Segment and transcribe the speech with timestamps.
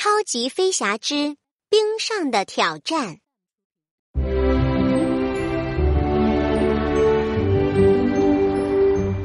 [0.00, 1.36] 超级飞侠之
[1.68, 3.18] 冰上的挑战。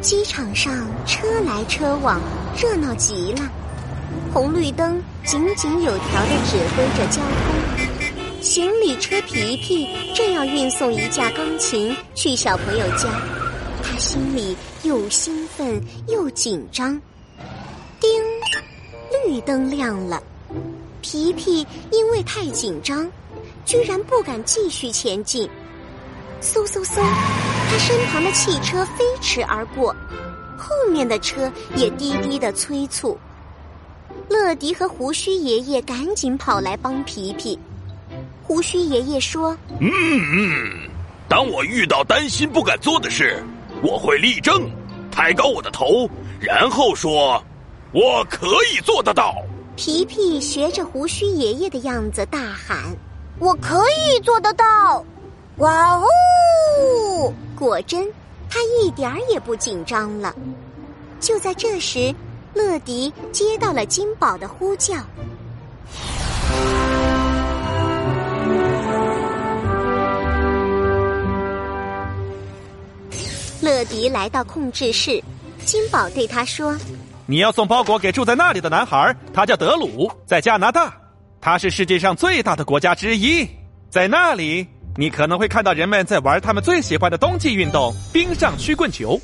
[0.01, 0.73] 机场上
[1.05, 2.19] 车来车往，
[2.59, 3.41] 热闹极了。
[4.33, 8.41] 红绿灯井井有条的指挥着交通。
[8.41, 13.21] 行李车皮皮正要运送一架钢琴去小朋友家，
[13.83, 16.99] 他心里又兴奋又紧张。
[17.99, 18.09] 叮，
[19.27, 20.19] 绿灯亮了。
[21.01, 23.09] 皮皮因为太紧张，
[23.65, 25.49] 居然不敢继续前进。
[26.41, 27.01] 嗖嗖嗖，
[27.69, 29.95] 他身旁的汽车飞驰而过，
[30.57, 33.17] 后面的车也滴滴的催促。
[34.29, 37.57] 乐迪和胡须爷爷赶紧跑来帮皮皮。
[38.41, 40.89] 胡须爷爷说：“嗯嗯，
[41.27, 43.43] 当我遇到担心不敢做的事，
[43.81, 44.69] 我会立正，
[45.11, 47.43] 抬高我的头，然后说。”
[47.93, 49.35] 我可以做得到！
[49.75, 52.95] 皮皮学着胡须爷爷的样子大喊
[53.39, 55.03] ：“我可以做得到！”
[55.57, 57.33] 哇哦！
[57.57, 58.07] 果真，
[58.49, 60.33] 他一点儿也不紧张了。
[61.19, 62.13] 就在这时，
[62.53, 64.95] 乐迪接到了金宝的呼叫。
[73.59, 75.23] 乐迪来到控制室，
[75.65, 76.77] 金宝对他说。
[77.25, 80.93] 你要送包裹给住在那里的男孩，他叫德鲁，在加拿大，
[81.39, 83.47] 他是世界上最大的国家之一。
[83.89, 89.17] 在那里，你可能会看到人们在玩他们最喜欢的冬季运动——冰上曲棍球。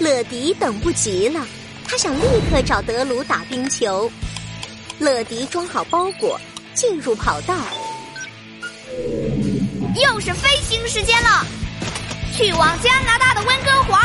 [0.00, 1.46] 乐迪等不及了，
[1.86, 4.10] 他想立刻找德鲁打冰球。
[4.98, 6.40] 乐迪装好包裹，
[6.74, 7.54] 进入跑道。
[10.02, 11.46] 又是飞行时间了。
[12.36, 14.00] 去往加拿大的温哥华。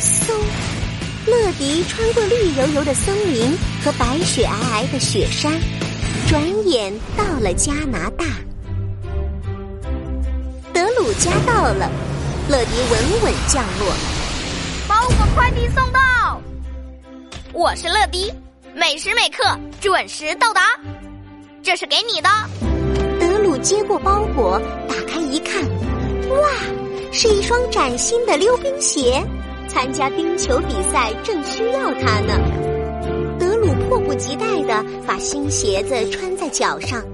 [0.00, 0.32] 嗖，
[1.26, 3.54] 乐迪穿过绿油油的森林
[3.84, 5.52] 和白雪皑皑的雪山，
[6.26, 8.24] 转眼到了加拿大。
[10.72, 11.90] 德鲁家到了，
[12.48, 13.92] 乐迪稳稳降落，
[14.88, 16.00] 包裹快递送到。
[17.54, 18.32] 我是乐迪，
[18.74, 19.44] 每时每刻
[19.78, 20.62] 准时到达。
[21.62, 22.28] 这是给你的。
[23.20, 24.58] 德鲁接过包裹，
[24.88, 25.62] 打开一看，
[26.30, 26.48] 哇，
[27.12, 29.22] 是一双崭新的溜冰鞋。
[29.68, 32.40] 参加冰球比赛正需要它呢。
[33.38, 37.04] 德鲁迫不及待的把新鞋子穿在脚上，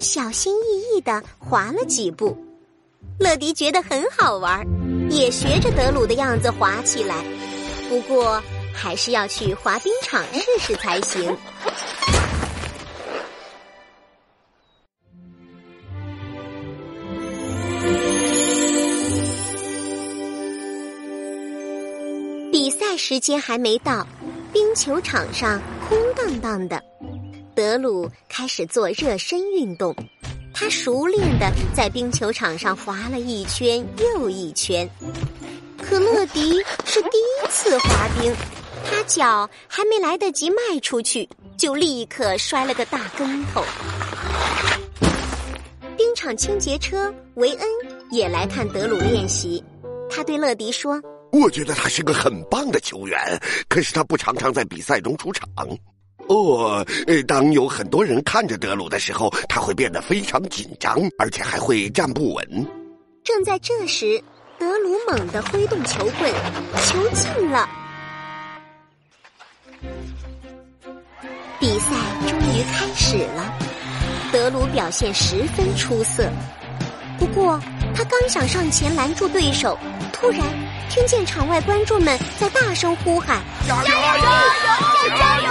[0.00, 2.36] 小心翼翼的滑了几步。
[3.20, 4.66] 乐迪觉得很好玩，
[5.10, 7.14] 也学着德鲁的样子滑起来。
[7.88, 8.42] 不过。
[8.76, 11.34] 还是要去滑冰场试试才行。
[22.52, 24.06] 比赛时间还没到，
[24.52, 26.82] 冰球场上空荡荡的。
[27.54, 29.96] 德鲁开始做热身运动，
[30.52, 34.88] 他熟练的在冰球场上滑了一圈又一圈。
[35.82, 38.34] 可乐迪是第一次滑冰。
[38.90, 43.64] 他脚还没来得及迈出去，就立刻摔了个大跟头。
[45.96, 47.68] 冰场清洁车维恩
[48.10, 49.62] 也来看德鲁练习，
[50.10, 51.00] 他对乐迪说
[51.32, 53.18] ：“我觉得他是个很棒的球员，
[53.68, 55.48] 可是他不常常在比赛中出场。
[56.28, 56.84] 哦，
[57.26, 62.66] 当有很多人看着德鲁的时候，他会变得非常紧张，而且还会站不稳。”
[63.24, 64.22] 正在这时，
[64.58, 66.32] 德鲁猛地挥动球棍，
[66.84, 67.68] 球进了。
[71.66, 71.86] 比赛
[72.28, 73.52] 终于开始了，
[74.30, 76.30] 德鲁表现十分出色。
[77.18, 77.60] 不过，
[77.92, 79.76] 他刚想上前拦住对手，
[80.12, 80.42] 突然
[80.88, 83.84] 听见场外观众们在大声呼喊：“加油！
[83.88, 85.48] 加油！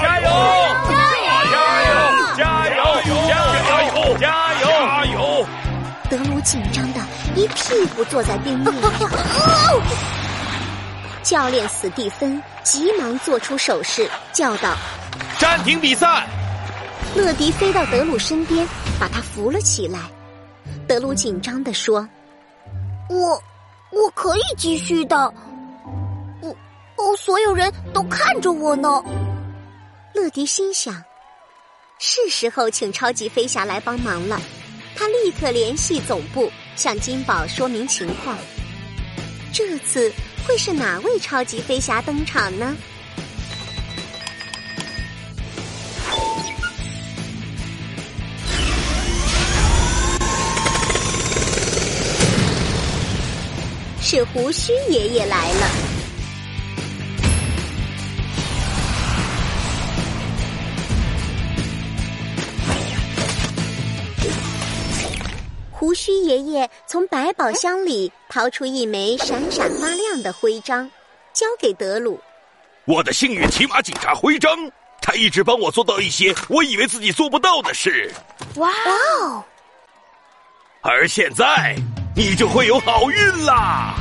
[0.00, 0.20] 加油！
[0.20, 0.30] 加油！
[0.86, 1.98] 加油！
[2.36, 2.78] 加油！
[3.66, 4.16] 加油！
[4.16, 4.64] 加油！
[4.70, 5.44] 加油！”
[6.08, 7.00] 德鲁紧张的
[7.34, 9.10] 一屁股坐在冰面上。
[11.24, 14.74] 教练史蒂芬急忙做出手势，叫道
[15.40, 16.28] ：“暂停比赛！”
[17.16, 18.64] 乐迪飞到德鲁身边，
[19.00, 19.98] 把他扶了起来。
[20.86, 22.06] 德鲁紧张的说
[23.08, 23.42] ：“我，
[23.90, 25.16] 我可以继续的。
[26.42, 26.50] 我，
[26.96, 29.02] 哦，所有人都看着我呢。”
[30.14, 31.02] 乐迪心想
[31.98, 34.38] ：“是时候请超级飞侠来帮忙了。”
[34.94, 38.36] 他立刻联系总部，向金宝说明情况。
[39.54, 40.12] 这次。
[40.48, 42.74] 会是哪位超级飞侠登场呢？
[54.12, 55.68] 是胡须爷爷来了。
[65.70, 70.90] 胡须爷爷从百宝箱里掏出一枚闪闪发亮的徽章，
[71.32, 72.20] 交给德鲁。
[72.86, 74.50] 我的幸运骑马警察徽章，
[75.00, 78.12] 他一直帮我做到一些我以为自己做不到的事。
[78.56, 78.72] 哇
[79.20, 79.44] 哦！
[80.80, 81.76] 而现在，
[82.16, 83.94] 你就会有好运啦！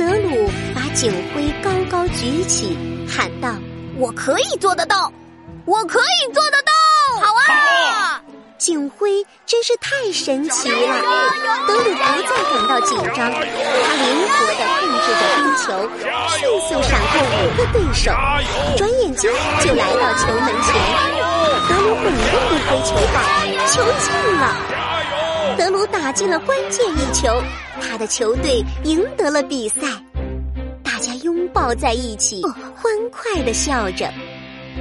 [0.00, 2.74] 德鲁把警徽高高举起，
[3.06, 3.50] 喊道
[4.00, 5.12] ：“我可以做得到，
[5.66, 6.72] 我可以做得到！
[7.20, 8.22] 好啊！”
[8.56, 11.02] 警徽真是太神奇了，
[11.68, 15.68] 德鲁不再感到紧张，他灵活地控制着冰球，
[16.30, 18.10] 迅速闪过五个对手，
[18.78, 19.30] 转眼间
[19.60, 20.72] 就来到球门前。
[21.68, 23.20] 德鲁猛地一挥球棒，
[23.68, 24.08] 球进
[24.40, 24.56] 了，
[25.60, 27.38] 德鲁打进了关键一球，
[27.82, 29.82] 他的球队赢得了比赛，
[30.82, 32.40] 大家拥抱在一起，
[32.74, 34.10] 欢快的笑着。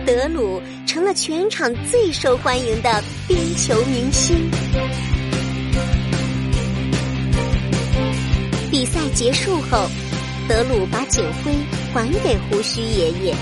[0.06, 4.50] 德鲁成了全场最受欢迎的冰球明星。
[8.72, 9.86] 比赛结束后，
[10.48, 11.52] 德鲁把警徽
[11.94, 13.36] 还给胡须爷爷。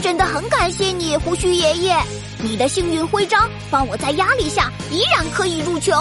[0.00, 1.96] 真的很感谢你，胡须爷爷，
[2.42, 5.92] 你的幸运徽章帮我在压力下依然可以入球。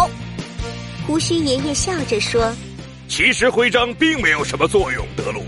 [1.08, 2.52] 胡须爷爷笑着说
[3.08, 5.44] ：“其实徽章并没有什么作用，德鲁，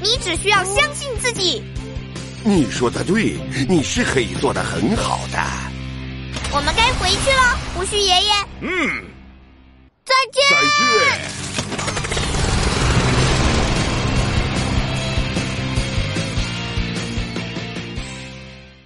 [0.00, 1.62] 你只需要相信自己。”
[2.44, 3.36] 你说的对，
[3.68, 5.38] 你是可以做的很好的。
[6.52, 8.32] 我们该回去了，胡须爷爷。
[8.60, 9.04] 嗯，
[10.04, 10.42] 再见。
[10.50, 11.91] 再见。